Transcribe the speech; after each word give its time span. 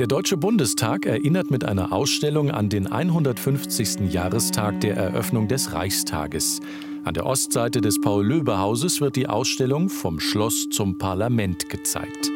Der 0.00 0.06
Deutsche 0.06 0.38
Bundestag 0.38 1.04
erinnert 1.04 1.50
mit 1.50 1.62
einer 1.62 1.92
Ausstellung 1.92 2.50
an 2.50 2.70
den 2.70 2.86
150. 2.86 4.10
Jahrestag 4.10 4.80
der 4.80 4.96
Eröffnung 4.96 5.46
des 5.46 5.74
Reichstages. 5.74 6.60
An 7.04 7.12
der 7.12 7.26
Ostseite 7.26 7.82
des 7.82 8.00
Paul-Löbe-Hauses 8.00 9.02
wird 9.02 9.14
die 9.16 9.26
Ausstellung 9.26 9.90
Vom 9.90 10.18
Schloss 10.18 10.70
zum 10.70 10.96
Parlament 10.96 11.68
gezeigt. 11.68 12.30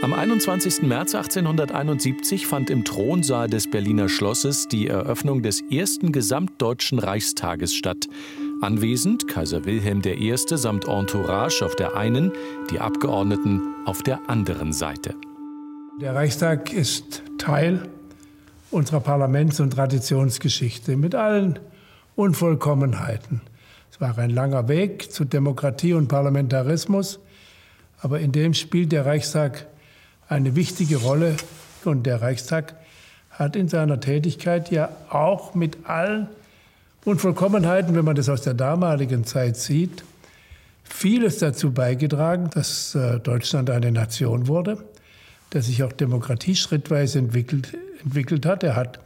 Am 0.00 0.14
21. 0.14 0.84
März 0.84 1.14
1871 1.14 2.46
fand 2.46 2.70
im 2.70 2.82
Thronsaal 2.82 3.46
des 3.46 3.70
Berliner 3.70 4.08
Schlosses 4.08 4.68
die 4.68 4.86
Eröffnung 4.86 5.42
des 5.42 5.60
ersten 5.70 6.12
gesamtdeutschen 6.12 6.98
Reichstages 6.98 7.74
statt. 7.74 8.08
Anwesend 8.62 9.28
Kaiser 9.28 9.66
Wilhelm 9.66 10.00
I. 10.06 10.34
samt 10.34 10.88
Entourage 10.88 11.62
auf 11.62 11.76
der 11.76 11.94
einen, 11.94 12.32
die 12.70 12.80
Abgeordneten 12.80 13.60
auf 13.84 14.02
der 14.02 14.30
anderen 14.30 14.72
Seite. 14.72 15.14
Der 16.02 16.16
Reichstag 16.16 16.72
ist 16.72 17.22
Teil 17.38 17.88
unserer 18.72 18.98
Parlaments- 18.98 19.60
und 19.60 19.70
Traditionsgeschichte 19.70 20.96
mit 20.96 21.14
allen 21.14 21.60
Unvollkommenheiten. 22.16 23.40
Es 23.88 24.00
war 24.00 24.18
ein 24.18 24.30
langer 24.30 24.66
Weg 24.66 25.12
zu 25.12 25.24
Demokratie 25.24 25.92
und 25.92 26.08
Parlamentarismus, 26.08 27.20
aber 28.00 28.18
in 28.18 28.32
dem 28.32 28.52
spielt 28.52 28.90
der 28.90 29.06
Reichstag 29.06 29.68
eine 30.28 30.56
wichtige 30.56 30.96
Rolle 30.96 31.36
und 31.84 32.04
der 32.04 32.20
Reichstag 32.20 32.74
hat 33.30 33.54
in 33.54 33.68
seiner 33.68 34.00
Tätigkeit 34.00 34.72
ja 34.72 34.88
auch 35.08 35.54
mit 35.54 35.86
allen 35.88 36.26
Unvollkommenheiten, 37.04 37.94
wenn 37.94 38.04
man 38.04 38.16
das 38.16 38.28
aus 38.28 38.42
der 38.42 38.54
damaligen 38.54 39.22
Zeit 39.22 39.56
sieht, 39.56 40.02
vieles 40.82 41.38
dazu 41.38 41.70
beigetragen, 41.70 42.50
dass 42.52 42.96
äh, 42.96 43.20
Deutschland 43.20 43.70
eine 43.70 43.92
Nation 43.92 44.48
wurde, 44.48 44.78
dass 45.52 45.66
sich 45.66 45.82
auch 45.82 45.92
Demokratie 45.92 46.56
schrittweise 46.56 47.18
entwickelt, 47.18 47.76
entwickelt 48.02 48.46
hat. 48.46 48.64
Er 48.64 48.74
hat 48.74 49.00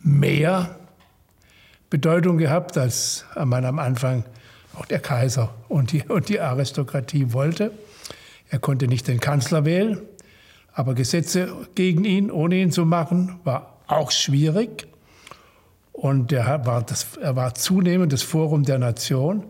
mehr 0.00 0.76
Bedeutung 1.90 2.38
gehabt, 2.38 2.78
als 2.78 3.24
man 3.44 3.64
am 3.64 3.78
Anfang 3.78 4.24
auch 4.74 4.86
der 4.86 5.00
Kaiser 5.00 5.52
und 5.68 5.92
die, 5.92 6.02
und 6.04 6.28
die 6.28 6.40
Aristokratie 6.40 7.32
wollte. 7.32 7.72
Er 8.48 8.60
konnte 8.60 8.86
nicht 8.86 9.08
den 9.08 9.18
Kanzler 9.18 9.64
wählen, 9.64 10.00
aber 10.72 10.94
Gesetze 10.94 11.52
gegen 11.74 12.04
ihn, 12.04 12.30
ohne 12.30 12.56
ihn 12.56 12.70
zu 12.70 12.86
machen, 12.86 13.40
war 13.44 13.78
auch 13.88 14.10
schwierig. 14.12 14.86
Und 15.92 16.32
er 16.32 16.64
war, 16.64 16.82
das, 16.82 17.16
er 17.20 17.34
war 17.34 17.54
zunehmend 17.54 18.12
das 18.12 18.22
Forum 18.22 18.62
der 18.62 18.78
Nation, 18.78 19.44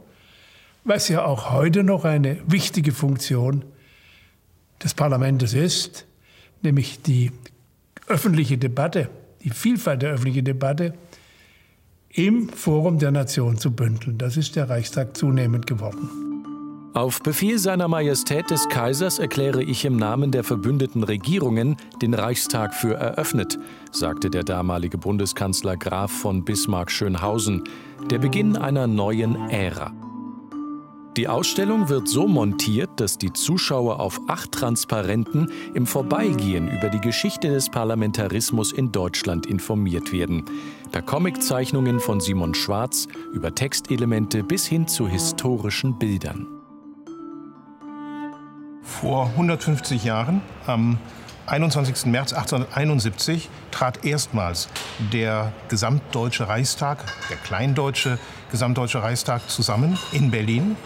was 0.84 1.08
ja 1.08 1.24
auch 1.24 1.52
heute 1.52 1.84
noch 1.84 2.04
eine 2.04 2.38
wichtige 2.46 2.92
Funktion 2.92 3.64
des 4.82 4.94
Parlaments 4.94 5.52
ist, 5.52 6.06
nämlich 6.62 7.02
die 7.02 7.32
öffentliche 8.06 8.58
Debatte, 8.58 9.08
die 9.42 9.50
Vielfalt 9.50 10.02
der 10.02 10.12
öffentlichen 10.12 10.44
Debatte 10.44 10.94
im 12.10 12.48
Forum 12.48 12.98
der 12.98 13.10
Nation 13.10 13.56
zu 13.56 13.70
bündeln. 13.70 14.18
Das 14.18 14.36
ist 14.36 14.56
der 14.56 14.68
Reichstag 14.68 15.16
zunehmend 15.16 15.66
geworden. 15.66 16.10
Auf 16.94 17.22
Befehl 17.22 17.58
seiner 17.58 17.88
Majestät 17.88 18.50
des 18.50 18.68
Kaisers 18.68 19.18
erkläre 19.18 19.62
ich 19.62 19.86
im 19.86 19.96
Namen 19.96 20.30
der 20.30 20.44
verbündeten 20.44 21.02
Regierungen 21.04 21.76
den 22.02 22.12
Reichstag 22.12 22.74
für 22.74 22.94
eröffnet, 22.94 23.58
sagte 23.92 24.28
der 24.28 24.42
damalige 24.42 24.98
Bundeskanzler 24.98 25.78
Graf 25.78 26.12
von 26.12 26.44
Bismarck-Schönhausen, 26.44 27.64
der 28.10 28.18
Beginn 28.18 28.58
einer 28.58 28.86
neuen 28.86 29.36
Ära. 29.48 30.01
Die 31.18 31.28
Ausstellung 31.28 31.90
wird 31.90 32.08
so 32.08 32.26
montiert, 32.26 32.88
dass 32.96 33.18
die 33.18 33.34
Zuschauer 33.34 34.00
auf 34.00 34.18
acht 34.28 34.52
Transparenten 34.52 35.52
im 35.74 35.86
Vorbeigehen 35.86 36.70
über 36.70 36.88
die 36.88 37.00
Geschichte 37.00 37.48
des 37.48 37.68
Parlamentarismus 37.68 38.72
in 38.72 38.92
Deutschland 38.92 39.44
informiert 39.44 40.10
werden. 40.10 40.46
Per 40.90 41.02
Comiczeichnungen 41.02 42.00
von 42.00 42.20
Simon 42.20 42.54
Schwarz 42.54 43.08
über 43.34 43.54
Textelemente 43.54 44.42
bis 44.42 44.66
hin 44.66 44.88
zu 44.88 45.06
historischen 45.06 45.98
Bildern. 45.98 46.46
Vor 48.82 49.26
150 49.26 50.04
Jahren, 50.04 50.40
am 50.66 50.96
21. 51.46 52.06
März 52.06 52.32
1871, 52.32 53.48
trat 53.70 54.04
erstmals 54.04 54.68
der 55.12 55.52
gesamtdeutsche 55.68 56.48
Reichstag, 56.48 56.98
der 57.30 57.36
kleindeutsche 57.38 58.18
gesamtdeutsche 58.50 59.02
Reichstag 59.02 59.48
zusammen 59.48 59.98
in 60.12 60.30
Berlin. 60.30 60.76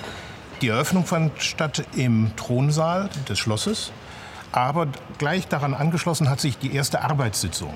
Die 0.62 0.68
Eröffnung 0.68 1.04
fand 1.04 1.42
statt 1.42 1.84
im 1.94 2.30
Thronsaal 2.36 3.10
des 3.28 3.38
Schlosses, 3.38 3.92
aber 4.52 4.88
gleich 5.18 5.46
daran 5.48 5.74
angeschlossen 5.74 6.30
hat 6.30 6.40
sich 6.40 6.56
die 6.56 6.74
erste 6.74 7.02
Arbeitssitzung. 7.02 7.74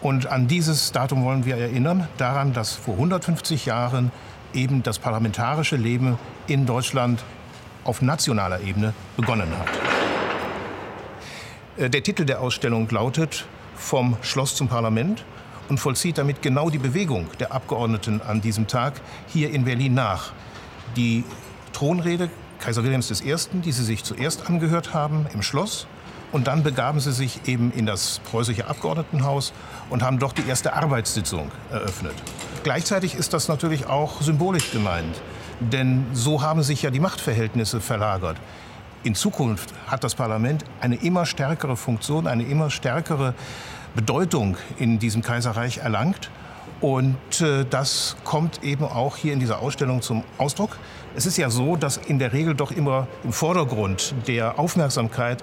Und 0.00 0.26
an 0.26 0.46
dieses 0.46 0.92
Datum 0.92 1.24
wollen 1.24 1.44
wir 1.44 1.56
erinnern, 1.56 2.08
daran, 2.16 2.52
dass 2.52 2.74
vor 2.74 2.94
150 2.94 3.66
Jahren 3.66 4.12
eben 4.54 4.82
das 4.82 4.98
parlamentarische 4.98 5.76
Leben 5.76 6.18
in 6.46 6.64
Deutschland 6.64 7.22
auf 7.84 8.00
nationaler 8.00 8.60
Ebene 8.60 8.94
begonnen 9.16 9.50
hat. 9.58 9.97
Äh, 11.78 11.90
der 11.90 12.02
Titel 12.02 12.24
der 12.24 12.40
Ausstellung 12.40 12.88
lautet 12.90 13.46
Vom 13.76 14.16
Schloss 14.22 14.56
zum 14.56 14.68
Parlament 14.68 15.24
und 15.68 15.78
vollzieht 15.78 16.18
damit 16.18 16.42
genau 16.42 16.70
die 16.70 16.78
Bewegung 16.78 17.28
der 17.38 17.52
Abgeordneten 17.52 18.20
an 18.20 18.40
diesem 18.40 18.66
Tag 18.66 19.00
hier 19.28 19.50
in 19.50 19.64
Berlin 19.64 19.94
nach. 19.94 20.32
Die 20.96 21.24
Thronrede 21.72 22.30
Kaiser 22.58 22.82
Wilhelms 22.82 23.22
I., 23.22 23.36
die 23.60 23.70
sie 23.72 23.84
sich 23.84 24.02
zuerst 24.02 24.48
angehört 24.48 24.92
haben 24.92 25.26
im 25.32 25.42
Schloss, 25.42 25.86
und 26.32 26.46
dann 26.46 26.62
begaben 26.62 27.00
sie 27.00 27.12
sich 27.12 27.46
eben 27.46 27.72
in 27.72 27.86
das 27.86 28.20
preußische 28.30 28.66
Abgeordnetenhaus 28.66 29.52
und 29.88 30.02
haben 30.02 30.18
dort 30.18 30.36
die 30.36 30.46
erste 30.46 30.74
Arbeitssitzung 30.74 31.50
eröffnet. 31.70 32.14
Gleichzeitig 32.64 33.14
ist 33.14 33.32
das 33.32 33.48
natürlich 33.48 33.86
auch 33.86 34.20
symbolisch 34.20 34.72
gemeint, 34.72 35.22
denn 35.60 36.04
so 36.12 36.42
haben 36.42 36.62
sich 36.62 36.82
ja 36.82 36.90
die 36.90 37.00
Machtverhältnisse 37.00 37.80
verlagert. 37.80 38.36
In 39.04 39.14
Zukunft 39.14 39.72
hat 39.86 40.02
das 40.02 40.16
Parlament 40.16 40.64
eine 40.80 40.96
immer 40.96 41.24
stärkere 41.24 41.76
Funktion, 41.76 42.26
eine 42.26 42.42
immer 42.42 42.68
stärkere 42.68 43.34
Bedeutung 43.94 44.56
in 44.78 44.98
diesem 44.98 45.22
Kaiserreich 45.22 45.78
erlangt. 45.78 46.30
Und 46.80 47.40
äh, 47.40 47.64
das 47.68 48.16
kommt 48.24 48.62
eben 48.64 48.84
auch 48.84 49.16
hier 49.16 49.32
in 49.32 49.40
dieser 49.40 49.60
Ausstellung 49.60 50.02
zum 50.02 50.24
Ausdruck. 50.36 50.78
Es 51.16 51.26
ist 51.26 51.36
ja 51.36 51.48
so, 51.48 51.76
dass 51.76 51.96
in 51.96 52.18
der 52.18 52.32
Regel 52.32 52.54
doch 52.54 52.72
immer 52.72 53.06
im 53.22 53.32
Vordergrund 53.32 54.14
der 54.26 54.58
Aufmerksamkeit 54.58 55.42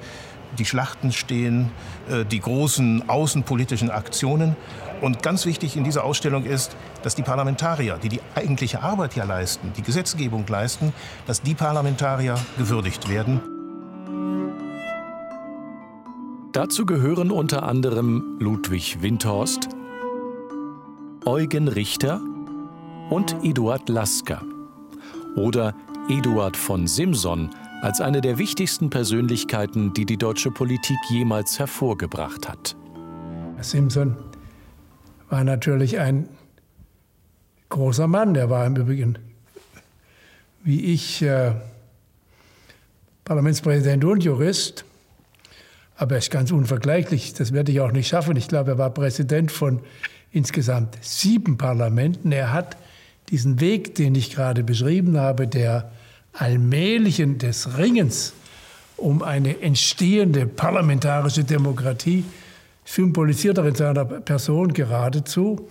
die 0.57 0.65
Schlachten 0.65 1.11
stehen, 1.11 1.71
äh, 2.09 2.25
die 2.25 2.39
großen 2.39 3.09
außenpolitischen 3.09 3.89
Aktionen. 3.89 4.55
Und 5.01 5.21
ganz 5.21 5.45
wichtig 5.45 5.75
in 5.75 5.83
dieser 5.83 6.03
Ausstellung 6.03 6.45
ist, 6.45 6.75
dass 7.03 7.15
die 7.15 7.23
Parlamentarier, 7.23 7.99
die 8.01 8.09
die 8.09 8.21
eigentliche 8.33 8.81
Arbeit 8.81 9.15
ja 9.15 9.25
leisten, 9.25 9.73
die 9.75 9.81
Gesetzgebung 9.81 10.45
leisten, 10.47 10.93
dass 11.27 11.41
die 11.41 11.53
Parlamentarier 11.53 12.35
gewürdigt 12.57 13.09
werden. 13.09 13.41
Dazu 16.53 16.85
gehören 16.85 17.31
unter 17.31 17.63
anderem 17.63 18.37
Ludwig 18.39 19.01
Windhorst, 19.01 19.67
Eugen 21.25 21.67
Richter 21.67 22.21
und 23.09 23.35
Eduard 23.43 23.89
Lasker 23.89 24.41
oder 25.35 25.75
Eduard 26.07 26.55
von 26.55 26.87
Simson 26.87 27.49
als 27.81 28.01
eine 28.01 28.21
der 28.21 28.37
wichtigsten 28.37 28.89
Persönlichkeiten, 28.89 29.93
die 29.93 30.05
die 30.05 30.17
deutsche 30.17 30.51
Politik 30.51 30.97
jemals 31.09 31.59
hervorgebracht 31.59 32.47
hat. 32.47 32.75
Simson 33.61 34.15
war 35.29 35.43
natürlich 35.43 35.99
ein 35.99 36.27
großer 37.69 38.07
Mann. 38.07 38.33
Der 38.33 38.49
war 38.49 38.65
im 38.65 38.75
Übrigen, 38.75 39.17
wie 40.63 40.93
ich, 40.93 41.21
äh, 41.21 41.53
Parlamentspräsident 43.23 44.05
und 44.05 44.23
Jurist. 44.23 44.85
Aber 45.97 46.15
er 46.15 46.19
ist 46.19 46.31
ganz 46.31 46.51
unvergleichlich. 46.51 47.33
Das 47.33 47.53
werde 47.53 47.71
ich 47.71 47.79
auch 47.79 47.91
nicht 47.91 48.07
schaffen. 48.07 48.35
Ich 48.35 48.47
glaube, 48.47 48.71
er 48.71 48.77
war 48.77 48.89
Präsident 48.91 49.51
von 49.51 49.79
insgesamt 50.31 50.97
sieben 51.01 51.57
Parlamenten. 51.57 52.31
Er 52.31 52.51
hat 52.53 52.77
diesen 53.29 53.59
Weg, 53.61 53.95
den 53.95 54.13
ich 54.13 54.31
gerade 54.31 54.63
beschrieben 54.63 55.17
habe, 55.17 55.47
der 55.47 55.91
allmählichen 56.37 57.37
des 57.37 57.77
Ringens 57.77 58.33
um 58.97 59.21
eine 59.21 59.61
entstehende 59.61 60.45
parlamentarische 60.45 61.43
Demokratie, 61.43 62.23
symbolisiert 62.85 63.57
er 63.57 63.65
in 63.65 63.75
seiner 63.75 64.05
Person 64.05 64.73
geradezu. 64.73 65.67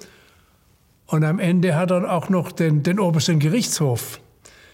Und 1.07 1.25
am 1.25 1.39
Ende 1.39 1.77
hat 1.77 1.91
er 1.91 2.13
auch 2.13 2.29
noch 2.29 2.53
den, 2.53 2.83
den 2.83 2.99
obersten 2.99 3.39
Gerichtshof, 3.39 4.21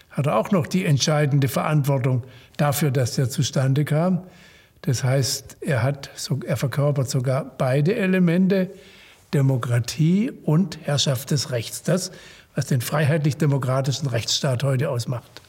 hat 0.09 0.27
er 0.27 0.35
auch 0.35 0.51
noch 0.51 0.67
die 0.67 0.85
entscheidende 0.85 1.47
Verantwortung 1.47 2.23
dafür, 2.57 2.91
dass 2.91 3.15
der 3.15 3.29
zustande 3.29 3.85
kam. 3.85 4.23
Das 4.81 5.03
heißt, 5.03 5.57
er, 5.61 5.83
hat, 5.83 6.09
er 6.45 6.57
verkörpert 6.57 7.09
sogar 7.09 7.45
beide 7.57 7.95
Elemente, 7.95 8.71
Demokratie 9.33 10.31
und 10.43 10.79
Herrschaft 10.83 11.31
des 11.31 11.51
Rechts. 11.51 11.83
Das, 11.83 12.11
was 12.55 12.65
den 12.65 12.81
freiheitlich-demokratischen 12.81 14.07
Rechtsstaat 14.07 14.63
heute 14.63 14.89
ausmacht. 14.89 15.41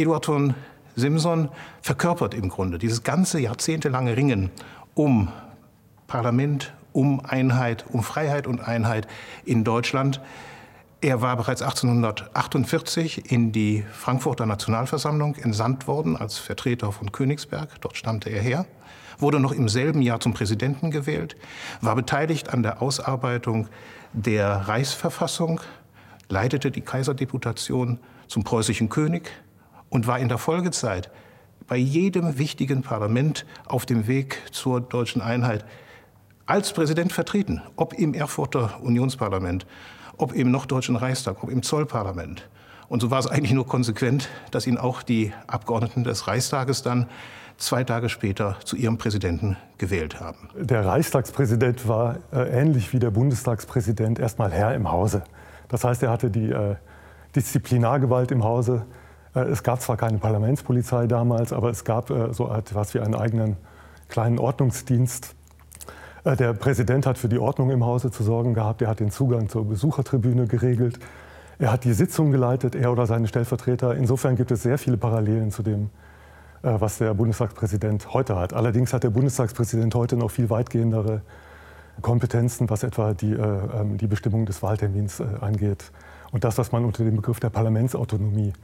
Eduard 0.00 0.24
von 0.24 0.54
Simson 0.96 1.50
verkörpert 1.82 2.32
im 2.32 2.48
Grunde 2.48 2.78
dieses 2.78 3.02
ganze 3.02 3.38
jahrzehntelange 3.38 4.16
Ringen 4.16 4.50
um 4.94 5.28
Parlament 6.06 6.72
um 6.92 7.20
Einheit, 7.24 7.84
um 7.88 8.02
Freiheit 8.02 8.46
und 8.46 8.60
Einheit 8.66 9.06
in 9.44 9.62
Deutschland. 9.62 10.20
Er 11.02 11.20
war 11.20 11.36
bereits 11.36 11.60
1848 11.60 13.30
in 13.30 13.52
die 13.52 13.84
Frankfurter 13.92 14.46
Nationalversammlung 14.46 15.36
entsandt 15.36 15.86
worden 15.86 16.16
als 16.16 16.38
Vertreter 16.38 16.92
von 16.92 17.12
Königsberg. 17.12 17.80
Dort 17.82 17.96
stammte 17.96 18.30
er 18.30 18.40
her, 18.40 18.66
wurde 19.18 19.38
noch 19.38 19.52
im 19.52 19.68
selben 19.68 20.00
Jahr 20.00 20.20
zum 20.20 20.32
Präsidenten 20.32 20.90
gewählt, 20.90 21.36
war 21.82 21.94
beteiligt 21.94 22.52
an 22.52 22.62
der 22.62 22.80
Ausarbeitung 22.80 23.68
der 24.14 24.66
Reichsverfassung, 24.66 25.60
leitete 26.30 26.70
die 26.70 26.80
Kaiserdeputation 26.80 27.98
zum 28.28 28.44
preußischen 28.44 28.88
König 28.88 29.30
und 29.90 30.06
war 30.06 30.18
in 30.18 30.28
der 30.28 30.38
Folgezeit 30.38 31.10
bei 31.68 31.76
jedem 31.76 32.38
wichtigen 32.38 32.82
Parlament 32.82 33.44
auf 33.66 33.84
dem 33.84 34.06
Weg 34.06 34.40
zur 34.50 34.80
deutschen 34.80 35.20
Einheit 35.20 35.64
als 36.46 36.72
Präsident 36.72 37.12
vertreten, 37.12 37.62
ob 37.76 37.92
im 37.94 38.14
Erfurter 38.14 38.80
Unionsparlament, 38.82 39.66
ob 40.16 40.32
im 40.32 40.50
Norddeutschen 40.50 40.96
Reichstag, 40.96 41.44
ob 41.44 41.50
im 41.50 41.62
Zollparlament. 41.62 42.48
Und 42.88 43.00
so 43.02 43.10
war 43.12 43.20
es 43.20 43.28
eigentlich 43.28 43.52
nur 43.52 43.66
konsequent, 43.66 44.28
dass 44.50 44.66
ihn 44.66 44.76
auch 44.76 45.02
die 45.02 45.32
Abgeordneten 45.46 46.02
des 46.02 46.26
Reichstages 46.26 46.82
dann 46.82 47.06
zwei 47.56 47.84
Tage 47.84 48.08
später 48.08 48.56
zu 48.64 48.74
ihrem 48.74 48.98
Präsidenten 48.98 49.56
gewählt 49.78 50.18
haben. 50.18 50.48
Der 50.58 50.84
Reichstagspräsident 50.84 51.86
war 51.86 52.16
äh, 52.32 52.48
ähnlich 52.48 52.92
wie 52.92 52.98
der 52.98 53.12
Bundestagspräsident 53.12 54.18
erstmal 54.18 54.50
Herr 54.50 54.74
im 54.74 54.90
Hause. 54.90 55.22
Das 55.68 55.84
heißt, 55.84 56.02
er 56.02 56.10
hatte 56.10 56.30
die 56.30 56.50
äh, 56.50 56.74
Disziplinargewalt 57.36 58.32
im 58.32 58.42
Hause. 58.42 58.86
Äh, 59.34 59.40
es 59.40 59.62
gab 59.62 59.80
zwar 59.80 59.96
keine 59.96 60.18
Parlamentspolizei 60.18 61.06
damals, 61.06 61.52
aber 61.52 61.70
es 61.70 61.84
gab 61.84 62.10
äh, 62.10 62.32
so 62.32 62.50
etwas 62.52 62.94
wie 62.94 63.00
einen 63.00 63.14
eigenen 63.14 63.56
kleinen 64.08 64.38
Ordnungsdienst. 64.38 65.34
Äh, 66.24 66.36
der 66.36 66.52
Präsident 66.52 67.06
hat 67.06 67.18
für 67.18 67.28
die 67.28 67.38
Ordnung 67.38 67.70
im 67.70 67.84
Hause 67.84 68.10
zu 68.10 68.22
sorgen 68.22 68.54
gehabt. 68.54 68.82
Er 68.82 68.88
hat 68.88 69.00
den 69.00 69.10
Zugang 69.10 69.48
zur 69.48 69.66
Besuchertribüne 69.66 70.46
geregelt. 70.46 70.98
Er 71.58 71.72
hat 71.72 71.84
die 71.84 71.92
Sitzung 71.92 72.30
geleitet, 72.30 72.74
er 72.74 72.90
oder 72.90 73.06
seine 73.06 73.28
Stellvertreter. 73.28 73.94
Insofern 73.94 74.36
gibt 74.36 74.50
es 74.50 74.62
sehr 74.62 74.78
viele 74.78 74.96
Parallelen 74.96 75.50
zu 75.50 75.62
dem, 75.62 75.90
was 76.62 76.96
der 76.96 77.12
Bundestagspräsident 77.12 78.14
heute 78.14 78.36
hat. 78.36 78.54
Allerdings 78.54 78.94
hat 78.94 79.04
der 79.04 79.10
Bundestagspräsident 79.10 79.94
heute 79.94 80.16
noch 80.16 80.30
viel 80.30 80.48
weitgehendere 80.48 81.20
Kompetenzen, 82.00 82.70
was 82.70 82.82
etwa 82.82 83.12
die, 83.12 83.32
ähm, 83.34 83.98
die 83.98 84.06
Bestimmung 84.06 84.46
des 84.46 84.62
Wahltermins 84.62 85.20
angeht. 85.20 85.92
Und 86.32 86.44
das, 86.44 86.56
was 86.56 86.72
man 86.72 86.86
unter 86.86 87.04
dem 87.04 87.16
Begriff 87.16 87.40
der 87.40 87.50
Parlamentsautonomie 87.50 88.54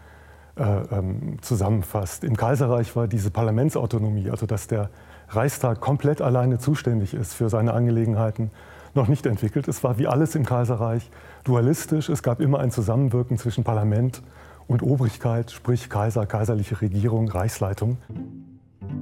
ähm, 0.58 1.36
zusammenfasst. 1.42 2.24
Im 2.24 2.36
Kaiserreich 2.36 2.96
war 2.96 3.08
diese 3.08 3.30
Parlamentsautonomie, 3.30 4.30
also 4.30 4.46
dass 4.46 4.66
der 4.66 4.90
Reichstag 5.28 5.80
komplett 5.80 6.22
alleine 6.22 6.58
zuständig 6.58 7.14
ist 7.14 7.34
für 7.34 7.48
seine 7.48 7.74
Angelegenheiten, 7.74 8.50
noch 8.94 9.08
nicht 9.08 9.26
entwickelt. 9.26 9.68
Es 9.68 9.84
war 9.84 9.98
wie 9.98 10.06
alles 10.06 10.34
im 10.34 10.46
Kaiserreich 10.46 11.10
dualistisch. 11.44 12.08
Es 12.08 12.22
gab 12.22 12.40
immer 12.40 12.60
ein 12.60 12.70
Zusammenwirken 12.70 13.36
zwischen 13.36 13.64
Parlament 13.64 14.22
und 14.66 14.82
Obrigkeit, 14.82 15.50
sprich 15.50 15.90
Kaiser, 15.90 16.26
kaiserliche 16.26 16.80
Regierung, 16.80 17.28
Reichsleitung. 17.28 17.98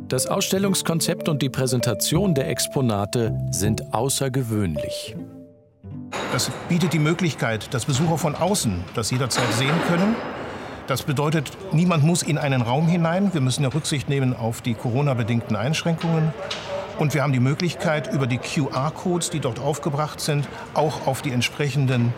Das 0.09 0.27
Ausstellungskonzept 0.27 1.29
und 1.29 1.41
die 1.41 1.51
Präsentation 1.51 2.35
der 2.35 2.49
Exponate 2.49 3.39
sind 3.51 3.95
außergewöhnlich. 3.95 5.17
Das 6.33 6.51
bietet 6.69 6.93
die 6.93 6.99
Möglichkeit, 6.99 7.73
dass 7.73 7.85
Besucher 7.85 8.19
von 8.19 8.35
außen 8.35 8.85
das 8.95 9.11
jederzeit 9.11 9.53
sehen 9.53 9.75
können 9.89 10.17
das 10.87 11.03
bedeutet, 11.03 11.51
niemand 11.73 12.05
muss 12.05 12.23
in 12.23 12.39
einen 12.39 12.63
Raum 12.63 12.87
hinein. 12.87 13.33
Wir 13.33 13.41
müssen 13.41 13.63
ja 13.63 13.71
Rücksicht 13.71 14.09
nehmen 14.09 14.37
auf 14.37 14.61
die 14.61 14.75
Corona-bedingten 14.75 15.57
Einschränkungen. 15.57 16.33
Und 16.99 17.15
wir 17.15 17.23
haben 17.23 17.33
die 17.33 17.41
Möglichkeit, 17.41 18.13
über 18.13 18.27
die 18.27 18.39
QR-Codes, 18.39 19.31
die 19.31 19.41
dort 19.41 19.59
aufgebracht 19.59 20.21
sind, 20.21 20.47
auch 20.75 21.07
auf 21.07 21.23
die 21.23 21.33
entsprechenden 21.33 22.13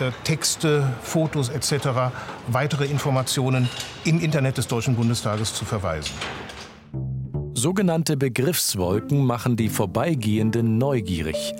äh, 0.00 0.10
Texte, 0.24 0.88
Fotos 1.02 1.48
etc. 1.48 2.12
weitere 2.46 2.84
Informationen 2.84 3.68
im 4.04 4.20
Internet 4.20 4.58
des 4.58 4.68
Deutschen 4.68 4.94
Bundestages 4.94 5.54
zu 5.54 5.64
verweisen. 5.64 6.12
Sogenannte 7.54 8.16
Begriffswolken 8.16 9.24
machen 9.24 9.56
die 9.56 9.68
Vorbeigehenden 9.68 10.78
neugierig. 10.78 11.54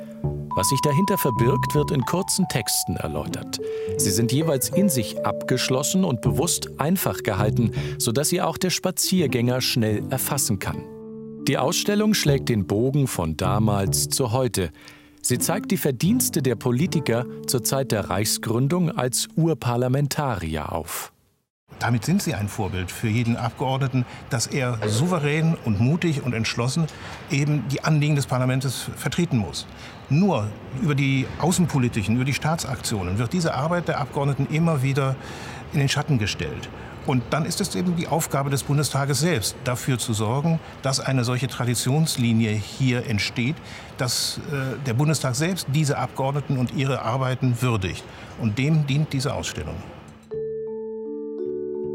Was 0.55 0.69
sich 0.69 0.81
dahinter 0.83 1.17
verbirgt, 1.17 1.75
wird 1.75 1.91
in 1.91 2.05
kurzen 2.05 2.47
Texten 2.49 2.97
erläutert. 2.97 3.59
Sie 3.97 4.11
sind 4.11 4.33
jeweils 4.33 4.69
in 4.69 4.91
sich 4.91 5.25
abgeschlossen 5.25 6.05
und 6.05 6.21
bewusst 6.21 6.79
einfach 6.79 7.23
gehalten, 7.23 7.73
sodass 7.99 8.29
sie 8.29 8.43
auch 8.43 8.59
der 8.59 8.71
Spaziergänger 8.71 9.63
schnell 9.63 10.03
erfassen 10.11 10.59
kann. 10.59 10.85
Die 11.49 11.57
Ausstellung 11.57 12.13
schlägt 12.13 12.51
den 12.51 12.67
Bogen 12.67 13.07
von 13.07 13.37
damals 13.37 14.11
zu 14.11 14.33
heute. 14.33 14.71
Sie 15.23 15.39
zeigt 15.39 15.71
die 15.71 15.77
Verdienste 15.79 16.43
der 16.43 16.57
Politiker 16.57 17.25
zur 17.47 17.65
Zeit 17.65 17.91
der 17.91 18.11
Reichsgründung 18.11 18.91
als 18.91 19.29
Urparlamentarier 19.37 20.71
auf. 20.71 21.13
Damit 21.79 22.05
sind 22.05 22.23
sie 22.23 22.35
ein 22.35 22.49
Vorbild 22.49 22.93
für 22.93 23.09
jeden 23.09 23.37
Abgeordneten, 23.37 24.05
dass 24.31 24.47
er 24.47 24.79
souverän 24.89 25.57
und 25.65 25.81
mutig 25.81 26.23
und 26.23 26.33
entschlossen 26.33 26.87
eben 27.31 27.67
die 27.69 27.83
Anliegen 27.83 28.15
des 28.15 28.27
Parlaments 28.27 28.89
vertreten 28.97 29.39
muss. 29.39 29.67
Nur 30.13 30.49
über 30.83 30.95
die 30.95 31.27
außenpolitischen, 31.39 32.17
über 32.17 32.27
die 32.27 32.35
Staatsaktionen 32.35 33.19
wird 33.19 33.33
diese 33.33 33.55
Arbeit 33.55 33.89
der 33.89 33.99
Abgeordneten 33.99 34.47
immer 34.55 34.83
wieder 34.83 35.17
in 35.73 35.79
den 35.79 35.89
Schatten 35.89 36.19
gestellt. 36.19 36.69
Und 37.07 37.23
dann 37.31 37.47
ist 37.47 37.63
es 37.63 37.75
eben 37.75 37.97
die 37.97 38.09
Aufgabe 38.09 38.51
des 38.51 38.63
Bundestages 38.63 39.21
selbst, 39.21 39.57
dafür 39.65 39.97
zu 39.99 40.13
sorgen, 40.13 40.61
dass 40.83 41.01
eine 41.01 41.25
solche 41.25 41.49
Traditionslinie 41.49 42.51
hier 42.51 43.07
entsteht, 43.07 43.57
dass 43.97 44.39
äh, 44.53 44.77
der 44.87 44.93
Bundestag 44.93 45.35
selbst 45.35 45.67
diese 45.73 45.97
Abgeordneten 45.97 46.59
und 46.59 46.75
ihre 46.75 47.01
Arbeiten 47.03 47.63
würdigt. 47.63 48.05
Und 48.39 48.59
dem 48.59 48.87
dient 48.87 49.15
diese 49.15 49.33
Ausstellung. 49.33 49.77